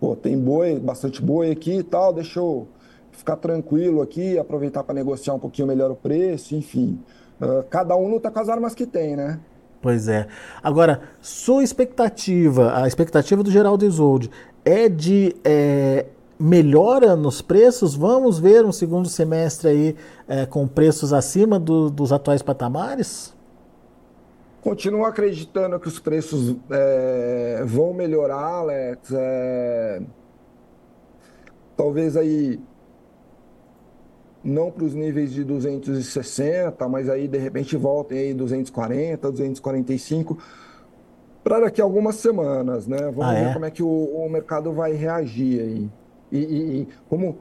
pô, 0.00 0.16
tem 0.16 0.38
boi, 0.38 0.78
bastante 0.78 1.22
boi 1.22 1.50
aqui 1.50 1.78
e 1.78 1.82
tal, 1.82 2.12
deixa 2.12 2.40
eu 2.40 2.68
ficar 3.12 3.36
tranquilo 3.36 4.00
aqui, 4.00 4.38
aproveitar 4.38 4.82
para 4.82 4.94
negociar 4.94 5.34
um 5.34 5.38
pouquinho 5.38 5.68
melhor 5.68 5.90
o 5.90 5.96
preço, 5.96 6.54
enfim. 6.54 6.98
Uh, 7.40 7.62
cada 7.68 7.96
um 7.96 8.08
luta 8.08 8.30
com 8.30 8.38
as 8.38 8.48
armas 8.48 8.74
que 8.74 8.86
tem, 8.86 9.16
né? 9.16 9.40
Pois 9.82 10.08
é. 10.08 10.26
Agora, 10.62 11.00
sua 11.22 11.64
expectativa, 11.64 12.82
a 12.82 12.86
expectativa 12.86 13.42
do 13.42 13.50
Geraldo 13.50 13.84
Isolde 13.84 14.30
é 14.62 14.88
de 14.88 15.34
é, 15.42 16.06
melhora 16.38 17.16
nos 17.16 17.40
preços? 17.40 17.94
Vamos 17.94 18.38
ver 18.38 18.64
um 18.64 18.72
segundo 18.72 19.08
semestre 19.08 19.68
aí 19.68 19.96
é, 20.28 20.44
com 20.44 20.68
preços 20.68 21.12
acima 21.12 21.58
do, 21.58 21.88
dos 21.88 22.12
atuais 22.12 22.42
patamares? 22.42 23.34
Continuo 24.60 25.06
acreditando 25.06 25.80
que 25.80 25.88
os 25.88 25.98
preços 25.98 26.54
é, 26.70 27.62
vão 27.64 27.94
melhorar, 27.94 28.58
Alex. 28.58 29.10
É, 29.10 30.02
talvez 31.74 32.14
aí 32.14 32.60
não 34.42 34.70
para 34.70 34.84
os 34.84 34.94
níveis 34.94 35.32
de 35.32 35.44
260, 35.44 36.88
mas 36.88 37.08
aí 37.08 37.28
de 37.28 37.38
repente 37.38 37.76
voltem 37.76 38.18
aí 38.18 38.34
240, 38.34 39.30
245 39.30 40.38
para 41.42 41.60
daqui 41.60 41.80
a 41.80 41.84
algumas 41.84 42.16
semanas, 42.16 42.86
né? 42.86 42.98
Vamos 43.14 43.24
ah, 43.24 43.34
ver 43.34 43.50
é? 43.50 43.52
como 43.52 43.64
é 43.64 43.70
que 43.70 43.82
o, 43.82 43.88
o, 43.88 44.28
mercado 44.28 44.72
vai 44.72 44.92
reagir 44.92 45.60
aí. 45.60 45.90
E, 46.30 46.38
e, 46.38 46.80
e, 46.80 46.88
como 47.08 47.38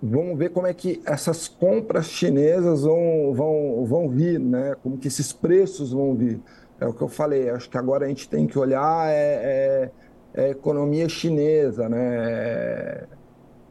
vamos 0.00 0.38
ver 0.38 0.50
como 0.50 0.66
é 0.66 0.72
que 0.72 1.02
essas 1.04 1.48
compras 1.48 2.06
chinesas 2.06 2.82
vão, 2.82 3.34
vão, 3.34 3.84
vão 3.84 4.08
vir, 4.08 4.38
né? 4.38 4.76
Como 4.82 4.96
que 4.96 5.08
esses 5.08 5.32
preços 5.32 5.92
vão 5.92 6.14
vir. 6.14 6.40
É 6.80 6.86
o 6.86 6.92
que 6.92 7.02
eu 7.02 7.08
falei, 7.08 7.50
acho 7.50 7.68
que 7.68 7.76
agora 7.76 8.06
a 8.06 8.08
gente 8.08 8.28
tem 8.28 8.46
que 8.46 8.56
olhar 8.56 9.10
é, 9.10 9.10
é, 9.14 9.90
é 10.34 10.44
a 10.46 10.48
economia 10.50 11.08
chinesa, 11.08 11.88
né? 11.88 13.04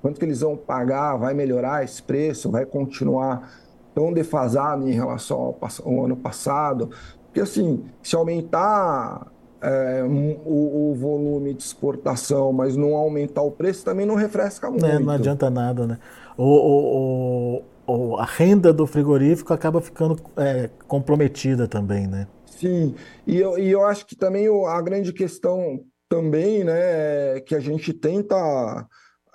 Quanto 0.01 0.19
que 0.19 0.25
eles 0.25 0.41
vão 0.41 0.55
pagar? 0.55 1.17
Vai 1.17 1.33
melhorar 1.33 1.83
esse 1.83 2.01
preço? 2.01 2.51
Vai 2.51 2.65
continuar 2.65 3.51
tão 3.93 4.13
defasado 4.13 4.87
em 4.87 4.93
relação 4.93 5.37
ao, 5.37 5.59
ao 5.85 6.05
ano 6.05 6.15
passado? 6.15 6.89
Porque 7.25 7.41
assim, 7.41 7.83
se 8.01 8.15
aumentar 8.15 9.27
é, 9.61 10.03
o, 10.03 10.91
o, 10.91 10.95
volume 10.95 11.53
de 11.53 11.63
exportação, 11.63 12.53
mas 12.53 12.75
não 12.75 12.95
aumentar 12.95 13.41
o 13.41 13.51
preço, 13.51 13.83
também 13.83 14.05
não 14.05 14.15
refresca 14.15 14.69
muito. 14.69 14.85
É, 14.85 14.99
não 14.99 15.13
adianta 15.13 15.49
nada, 15.49 15.87
né? 15.87 15.97
O, 16.37 17.63
o, 17.87 18.17
a 18.17 18.25
renda 18.25 18.71
do 18.71 18.85
frigorífico 18.85 19.53
acaba 19.53 19.81
ficando 19.81 20.17
é, 20.35 20.69
comprometida 20.87 21.67
também, 21.67 22.05
né? 22.05 22.27
Sim, 22.45 22.95
e 23.25 23.37
eu, 23.37 23.57
e 23.57 23.69
eu 23.69 23.85
acho 23.85 24.05
que 24.05 24.15
também 24.15 24.47
a 24.67 24.81
grande 24.81 25.13
questão 25.13 25.79
também, 26.09 26.63
né, 26.63 27.37
é 27.37 27.41
que 27.41 27.53
a 27.53 27.59
gente 27.59 27.93
tenta 27.93 28.87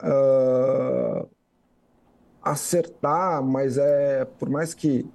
uh, 0.02 1.28
acertar, 2.42 3.42
mas 3.42 3.78
é 3.78 4.24
por 4.38 4.48
mais 4.48 4.74
que 4.74 5.08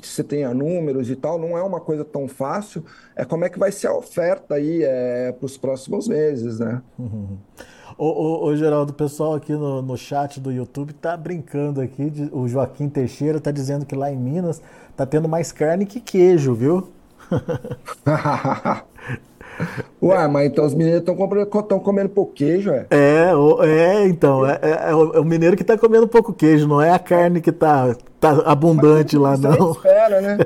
que 0.00 0.06
você 0.06 0.22
tenha 0.22 0.52
números 0.52 1.10
e 1.10 1.16
tal, 1.16 1.38
não 1.38 1.56
é 1.56 1.62
uma 1.62 1.80
coisa 1.80 2.04
tão 2.04 2.28
fácil. 2.28 2.84
É 3.14 3.24
como 3.24 3.44
é 3.44 3.48
que 3.48 3.58
vai 3.58 3.72
ser 3.72 3.86
a 3.86 3.94
oferta 3.94 4.56
aí 4.56 4.82
é, 4.82 5.32
para 5.32 5.46
os 5.46 5.56
próximos 5.56 6.08
meses, 6.08 6.58
né? 6.58 6.82
Uhum. 6.98 7.38
Ô, 7.96 8.06
ô, 8.06 8.44
ô, 8.44 8.56
Geraldo, 8.56 8.92
o 8.92 8.94
pessoal 8.94 9.34
aqui 9.34 9.52
no, 9.52 9.80
no 9.80 9.96
chat 9.96 10.38
do 10.38 10.52
YouTube 10.52 10.92
tá 10.92 11.16
brincando 11.16 11.80
aqui. 11.80 12.10
De, 12.10 12.28
o 12.32 12.46
Joaquim 12.46 12.88
Teixeira 12.88 13.40
tá 13.40 13.50
dizendo 13.50 13.86
que 13.86 13.94
lá 13.94 14.12
em 14.12 14.16
Minas 14.16 14.60
tá 14.94 15.06
tendo 15.06 15.28
mais 15.28 15.50
carne 15.50 15.86
que 15.86 16.00
queijo, 16.00 16.54
viu? 16.54 16.88
Ué, 20.02 20.28
mas 20.28 20.46
então 20.46 20.64
os 20.64 20.74
mineiros 20.74 21.02
estão 21.02 21.78
comendo 21.80 22.08
pouco 22.08 22.32
queijo, 22.32 22.70
é? 22.70 22.86
É, 22.90 23.30
é 23.64 24.06
então, 24.06 24.46
é, 24.46 24.58
é, 24.62 24.90
é, 24.90 24.94
o, 24.94 25.14
é, 25.14 25.24
mineiro 25.24 25.56
que 25.56 25.62
está 25.62 25.76
comendo 25.76 26.06
pouco 26.06 26.32
queijo, 26.32 26.66
não 26.68 26.80
é 26.80 26.90
a 26.90 26.98
carne 26.98 27.40
que 27.40 27.50
está 27.50 27.94
tá 28.20 28.42
abundante 28.44 29.16
lá, 29.16 29.36
não. 29.36 29.72
Espera, 29.72 30.20
né? 30.20 30.38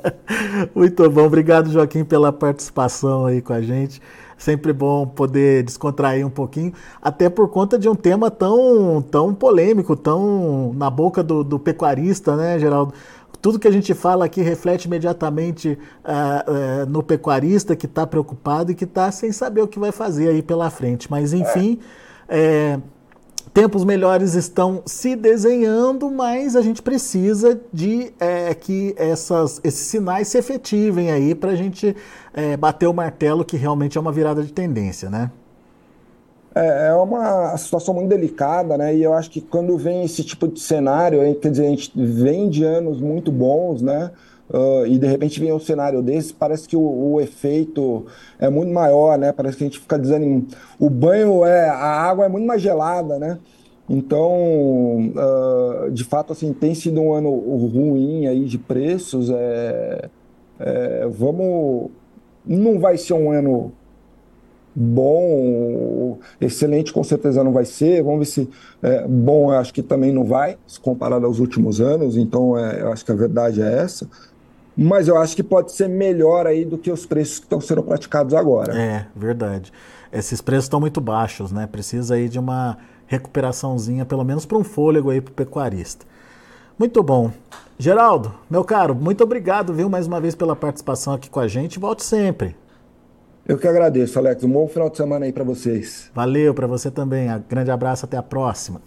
Muito 0.74 1.08
bom, 1.10 1.24
obrigado, 1.24 1.70
Joaquim, 1.70 2.04
pela 2.04 2.32
participação 2.32 3.26
aí 3.26 3.40
com 3.40 3.52
a 3.52 3.60
gente. 3.60 4.00
Sempre 4.36 4.72
bom 4.72 5.06
poder 5.06 5.62
descontrair 5.62 6.26
um 6.26 6.30
pouquinho, 6.30 6.72
até 7.00 7.30
por 7.30 7.48
conta 7.48 7.78
de 7.78 7.88
um 7.88 7.94
tema 7.94 8.28
tão, 8.28 9.00
tão 9.00 9.32
polêmico, 9.32 9.94
tão 9.94 10.72
na 10.74 10.90
boca 10.90 11.22
do, 11.22 11.44
do 11.44 11.60
pecuarista, 11.60 12.34
né, 12.34 12.58
Geraldo? 12.58 12.92
Tudo 13.42 13.58
que 13.58 13.66
a 13.66 13.72
gente 13.72 13.92
fala 13.92 14.24
aqui 14.26 14.40
reflete 14.40 14.84
imediatamente 14.84 15.76
uh, 16.04 16.84
uh, 16.84 16.86
no 16.88 17.02
pecuarista 17.02 17.74
que 17.74 17.86
está 17.86 18.06
preocupado 18.06 18.70
e 18.70 18.74
que 18.74 18.84
está 18.84 19.10
sem 19.10 19.32
saber 19.32 19.60
o 19.62 19.66
que 19.66 19.80
vai 19.80 19.90
fazer 19.90 20.28
aí 20.28 20.40
pela 20.40 20.70
frente. 20.70 21.10
Mas, 21.10 21.32
enfim, 21.32 21.80
é. 22.28 22.78
É, 22.78 22.80
tempos 23.52 23.84
melhores 23.84 24.34
estão 24.34 24.80
se 24.86 25.16
desenhando, 25.16 26.08
mas 26.08 26.54
a 26.54 26.62
gente 26.62 26.80
precisa 26.80 27.60
de 27.72 28.12
é, 28.20 28.54
que 28.54 28.94
essas, 28.96 29.60
esses 29.64 29.88
sinais 29.88 30.28
se 30.28 30.38
efetivem 30.38 31.10
aí 31.10 31.34
para 31.34 31.50
a 31.50 31.56
gente 31.56 31.96
bater 32.58 32.86
o 32.86 32.94
martelo 32.94 33.44
que 33.44 33.58
realmente 33.58 33.98
é 33.98 34.00
uma 34.00 34.10
virada 34.10 34.42
de 34.42 34.52
tendência, 34.52 35.10
né? 35.10 35.30
É, 36.54 36.88
é 36.88 36.94
uma 36.94 37.56
situação 37.56 37.94
muito 37.94 38.08
delicada, 38.08 38.76
né? 38.76 38.94
E 38.94 39.02
eu 39.02 39.14
acho 39.14 39.30
que 39.30 39.40
quando 39.40 39.76
vem 39.76 40.04
esse 40.04 40.22
tipo 40.22 40.46
de 40.48 40.60
cenário, 40.60 41.20
quer 41.36 41.50
dizer, 41.50 41.66
a 41.66 41.70
gente 41.70 41.92
vem 41.94 42.48
de 42.50 42.64
anos 42.64 43.00
muito 43.00 43.32
bons, 43.32 43.80
né? 43.80 44.10
Uh, 44.50 44.86
e 44.86 44.98
de 44.98 45.06
repente 45.06 45.40
vem 45.40 45.50
um 45.50 45.58
cenário 45.58 46.02
desse, 46.02 46.34
parece 46.34 46.68
que 46.68 46.76
o, 46.76 46.82
o, 46.82 47.20
efeito 47.22 48.04
é 48.38 48.50
muito 48.50 48.70
maior, 48.70 49.16
né? 49.16 49.32
Parece 49.32 49.56
que 49.56 49.64
a 49.64 49.66
gente 49.66 49.78
fica 49.78 49.98
desanimado. 49.98 50.46
O 50.78 50.90
banho 50.90 51.42
é, 51.44 51.70
a 51.70 52.02
água 52.02 52.26
é 52.26 52.28
muito 52.28 52.46
mais 52.46 52.60
gelada, 52.60 53.18
né? 53.18 53.38
Então, 53.88 55.12
uh, 55.14 55.90
de 55.90 56.04
fato, 56.04 56.32
assim, 56.32 56.52
tem 56.52 56.74
sido 56.74 57.00
um 57.00 57.12
ano 57.14 57.30
ruim 57.66 58.26
aí 58.26 58.44
de 58.44 58.58
preços. 58.58 59.30
É, 59.30 60.08
é, 60.60 61.06
vamos, 61.08 61.90
não 62.46 62.78
vai 62.78 62.96
ser 62.96 63.14
um 63.14 63.30
ano 63.30 63.72
bom, 64.74 66.18
excelente 66.40 66.92
com 66.92 67.04
certeza 67.04 67.44
não 67.44 67.52
vai 67.52 67.64
ser. 67.64 68.02
Vamos 68.02 68.20
ver 68.20 68.24
se 68.26 68.50
é, 68.82 69.06
bom, 69.06 69.50
acho 69.50 69.72
que 69.72 69.82
também 69.82 70.12
não 70.12 70.24
vai, 70.24 70.56
se 70.66 70.80
comparado 70.80 71.26
aos 71.26 71.38
últimos 71.38 71.80
anos. 71.80 72.16
Então, 72.16 72.58
é, 72.58 72.82
eu 72.82 72.92
acho 72.92 73.04
que 73.04 73.12
a 73.12 73.14
verdade 73.14 73.62
é 73.62 73.78
essa. 73.82 74.08
Mas 74.76 75.06
eu 75.06 75.18
acho 75.18 75.36
que 75.36 75.42
pode 75.42 75.72
ser 75.72 75.88
melhor 75.88 76.46
aí 76.46 76.64
do 76.64 76.78
que 76.78 76.90
os 76.90 77.04
preços 77.04 77.38
que 77.38 77.44
estão 77.44 77.60
sendo 77.60 77.82
praticados 77.82 78.34
agora. 78.34 78.74
É, 78.74 79.06
verdade. 79.14 79.72
Esses 80.10 80.40
preços 80.40 80.64
estão 80.64 80.80
muito 80.80 81.00
baixos, 81.00 81.52
né? 81.52 81.66
Precisa 81.66 82.14
aí 82.14 82.28
de 82.28 82.38
uma 82.38 82.78
recuperaçãozinha, 83.06 84.06
pelo 84.06 84.24
menos 84.24 84.46
para 84.46 84.56
um 84.56 84.64
fôlego 84.64 85.10
aí 85.10 85.20
para 85.20 85.32
o 85.32 85.34
pecuarista. 85.34 86.06
Muito 86.78 87.02
bom. 87.02 87.30
Geraldo, 87.78 88.32
meu 88.48 88.64
caro, 88.64 88.94
muito 88.94 89.24
obrigado, 89.24 89.74
viu, 89.74 89.88
mais 89.88 90.06
uma 90.06 90.20
vez 90.20 90.34
pela 90.34 90.56
participação 90.56 91.14
aqui 91.14 91.28
com 91.28 91.40
a 91.40 91.48
gente. 91.48 91.78
Volte 91.78 92.04
sempre. 92.04 92.56
Eu 93.44 93.58
que 93.58 93.66
agradeço, 93.66 94.18
Alex. 94.18 94.44
Um 94.44 94.52
bom 94.52 94.68
final 94.68 94.88
de 94.88 94.96
semana 94.96 95.26
aí 95.26 95.32
para 95.32 95.42
vocês. 95.42 96.10
Valeu, 96.14 96.54
para 96.54 96.66
você 96.68 96.92
também. 96.92 97.28
Um 97.28 97.42
grande 97.48 97.72
abraço, 97.72 98.04
até 98.04 98.16
a 98.16 98.22
próxima. 98.22 98.80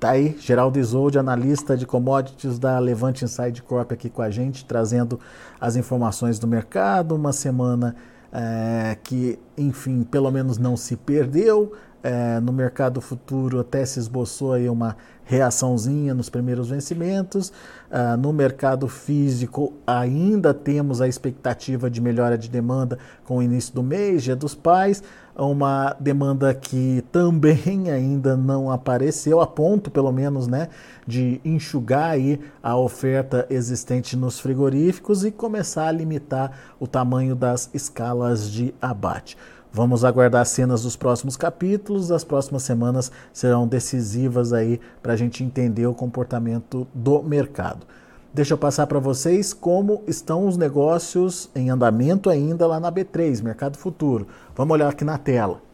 Tá 0.00 0.10
aí, 0.10 0.36
Geraldo 0.38 0.78
Isolde, 0.78 1.18
analista 1.18 1.76
de 1.76 1.84
commodities 1.84 2.58
da 2.58 2.78
Levante 2.78 3.24
Inside 3.24 3.62
Corp 3.62 3.92
aqui 3.92 4.08
com 4.08 4.22
a 4.22 4.30
gente, 4.30 4.64
trazendo 4.64 5.20
as 5.60 5.76
informações 5.76 6.38
do 6.38 6.46
mercado. 6.46 7.14
Uma 7.14 7.32
semana 7.32 7.94
é, 8.32 8.96
que, 9.02 9.38
enfim, 9.56 10.02
pelo 10.04 10.30
menos 10.30 10.56
não 10.56 10.76
se 10.76 10.96
perdeu. 10.96 11.72
É, 12.02 12.38
no 12.38 12.52
mercado 12.52 13.00
futuro 13.00 13.58
até 13.58 13.84
se 13.84 13.98
esboçou 13.98 14.52
aí 14.52 14.68
uma 14.68 14.96
reaçãozinha 15.28 16.14
nos 16.14 16.30
primeiros 16.30 16.70
vencimentos. 16.70 17.52
Uh, 17.90 18.16
no 18.18 18.32
mercado 18.32 18.88
físico, 18.88 19.74
ainda 19.86 20.52
temos 20.52 21.00
a 21.00 21.08
expectativa 21.08 21.90
de 21.90 22.00
melhora 22.00 22.36
de 22.36 22.48
demanda 22.48 22.98
com 23.24 23.38
o 23.38 23.42
início 23.42 23.74
do 23.74 23.82
mês, 23.82 24.22
Dia 24.22 24.36
dos 24.36 24.54
Pais, 24.54 25.02
uma 25.36 25.94
demanda 26.00 26.52
que 26.54 27.04
também 27.12 27.90
ainda 27.92 28.36
não 28.36 28.70
apareceu, 28.70 29.40
a 29.40 29.46
ponto, 29.46 29.90
pelo 29.90 30.10
menos, 30.10 30.48
né, 30.48 30.68
de 31.06 31.40
enxugar 31.44 32.10
aí 32.10 32.40
a 32.62 32.76
oferta 32.76 33.46
existente 33.48 34.16
nos 34.16 34.40
frigoríficos 34.40 35.24
e 35.24 35.30
começar 35.30 35.88
a 35.88 35.92
limitar 35.92 36.52
o 36.80 36.86
tamanho 36.86 37.36
das 37.36 37.70
escalas 37.72 38.50
de 38.50 38.74
abate. 38.80 39.36
Vamos 39.72 40.04
aguardar 40.04 40.44
cenas 40.46 40.82
dos 40.82 40.96
próximos 40.96 41.36
capítulos. 41.36 42.10
As 42.10 42.24
próximas 42.24 42.62
semanas 42.62 43.12
serão 43.32 43.66
decisivas 43.66 44.52
aí 44.52 44.80
para 45.02 45.12
a 45.12 45.16
gente 45.16 45.44
entender 45.44 45.86
o 45.86 45.94
comportamento 45.94 46.86
do 46.94 47.22
mercado. 47.22 47.86
Deixa 48.32 48.54
eu 48.54 48.58
passar 48.58 48.86
para 48.86 48.98
vocês 48.98 49.52
como 49.52 50.02
estão 50.06 50.46
os 50.46 50.56
negócios 50.56 51.50
em 51.54 51.70
andamento 51.70 52.30
ainda 52.30 52.66
lá 52.66 52.78
na 52.78 52.92
B3, 52.92 53.42
Mercado 53.42 53.76
Futuro. 53.76 54.26
Vamos 54.54 54.74
olhar 54.74 54.88
aqui 54.88 55.04
na 55.04 55.18
tela. 55.18 55.67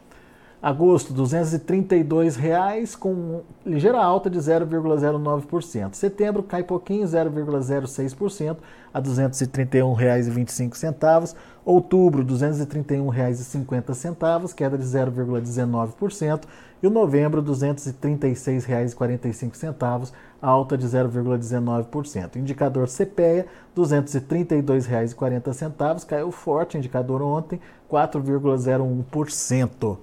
Agosto, 0.65 1.13
R$ 1.13 1.21
232,00 1.21 2.97
com 2.97 3.43
ligeira 3.63 3.99
alta 3.99 4.27
de 4.31 4.39
0,09%. 4.39 5.93
Setembro 5.93 6.41
cai 6.41 6.63
pouquinho, 6.63 7.05
0,06% 7.05 8.57
a 8.91 8.97
R$ 8.97 9.05
231,25. 9.05 11.35
Outubro, 11.63 12.23
R$ 12.23 12.27
231,50, 12.27 14.55
queda 14.55 14.75
de 14.75 14.85
0,19%. 14.85 16.45
E 16.81 16.87
o 16.87 16.89
novembro, 16.89 17.41
R$ 17.41 17.47
236,45, 17.47 20.11
alta 20.41 20.75
de 20.75 20.87
0,19%. 20.87 22.37
Indicador 22.37 22.87
CPEA, 22.87 23.45
R$ 23.77 23.83
232,40, 23.83 26.05
caiu 26.07 26.31
forte, 26.31 26.75
indicador 26.75 27.21
ontem, 27.21 27.61
4,01%. 27.87 29.99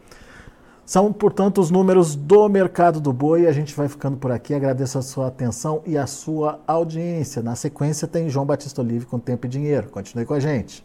São, 0.92 1.10
portanto, 1.10 1.58
os 1.58 1.70
números 1.70 2.14
do 2.14 2.46
mercado 2.50 3.00
do 3.00 3.14
boi. 3.14 3.46
A 3.46 3.52
gente 3.52 3.74
vai 3.74 3.88
ficando 3.88 4.18
por 4.18 4.30
aqui. 4.30 4.52
Agradeço 4.52 4.98
a 4.98 5.00
sua 5.00 5.28
atenção 5.28 5.80
e 5.86 5.96
a 5.96 6.06
sua 6.06 6.60
audiência. 6.66 7.42
Na 7.42 7.56
sequência, 7.56 8.06
tem 8.06 8.28
João 8.28 8.44
Batista 8.44 8.82
Olive 8.82 9.06
com 9.06 9.18
Tempo 9.18 9.46
e 9.46 9.48
Dinheiro. 9.48 9.88
Continue 9.88 10.26
com 10.26 10.34
a 10.34 10.38
gente. 10.38 10.84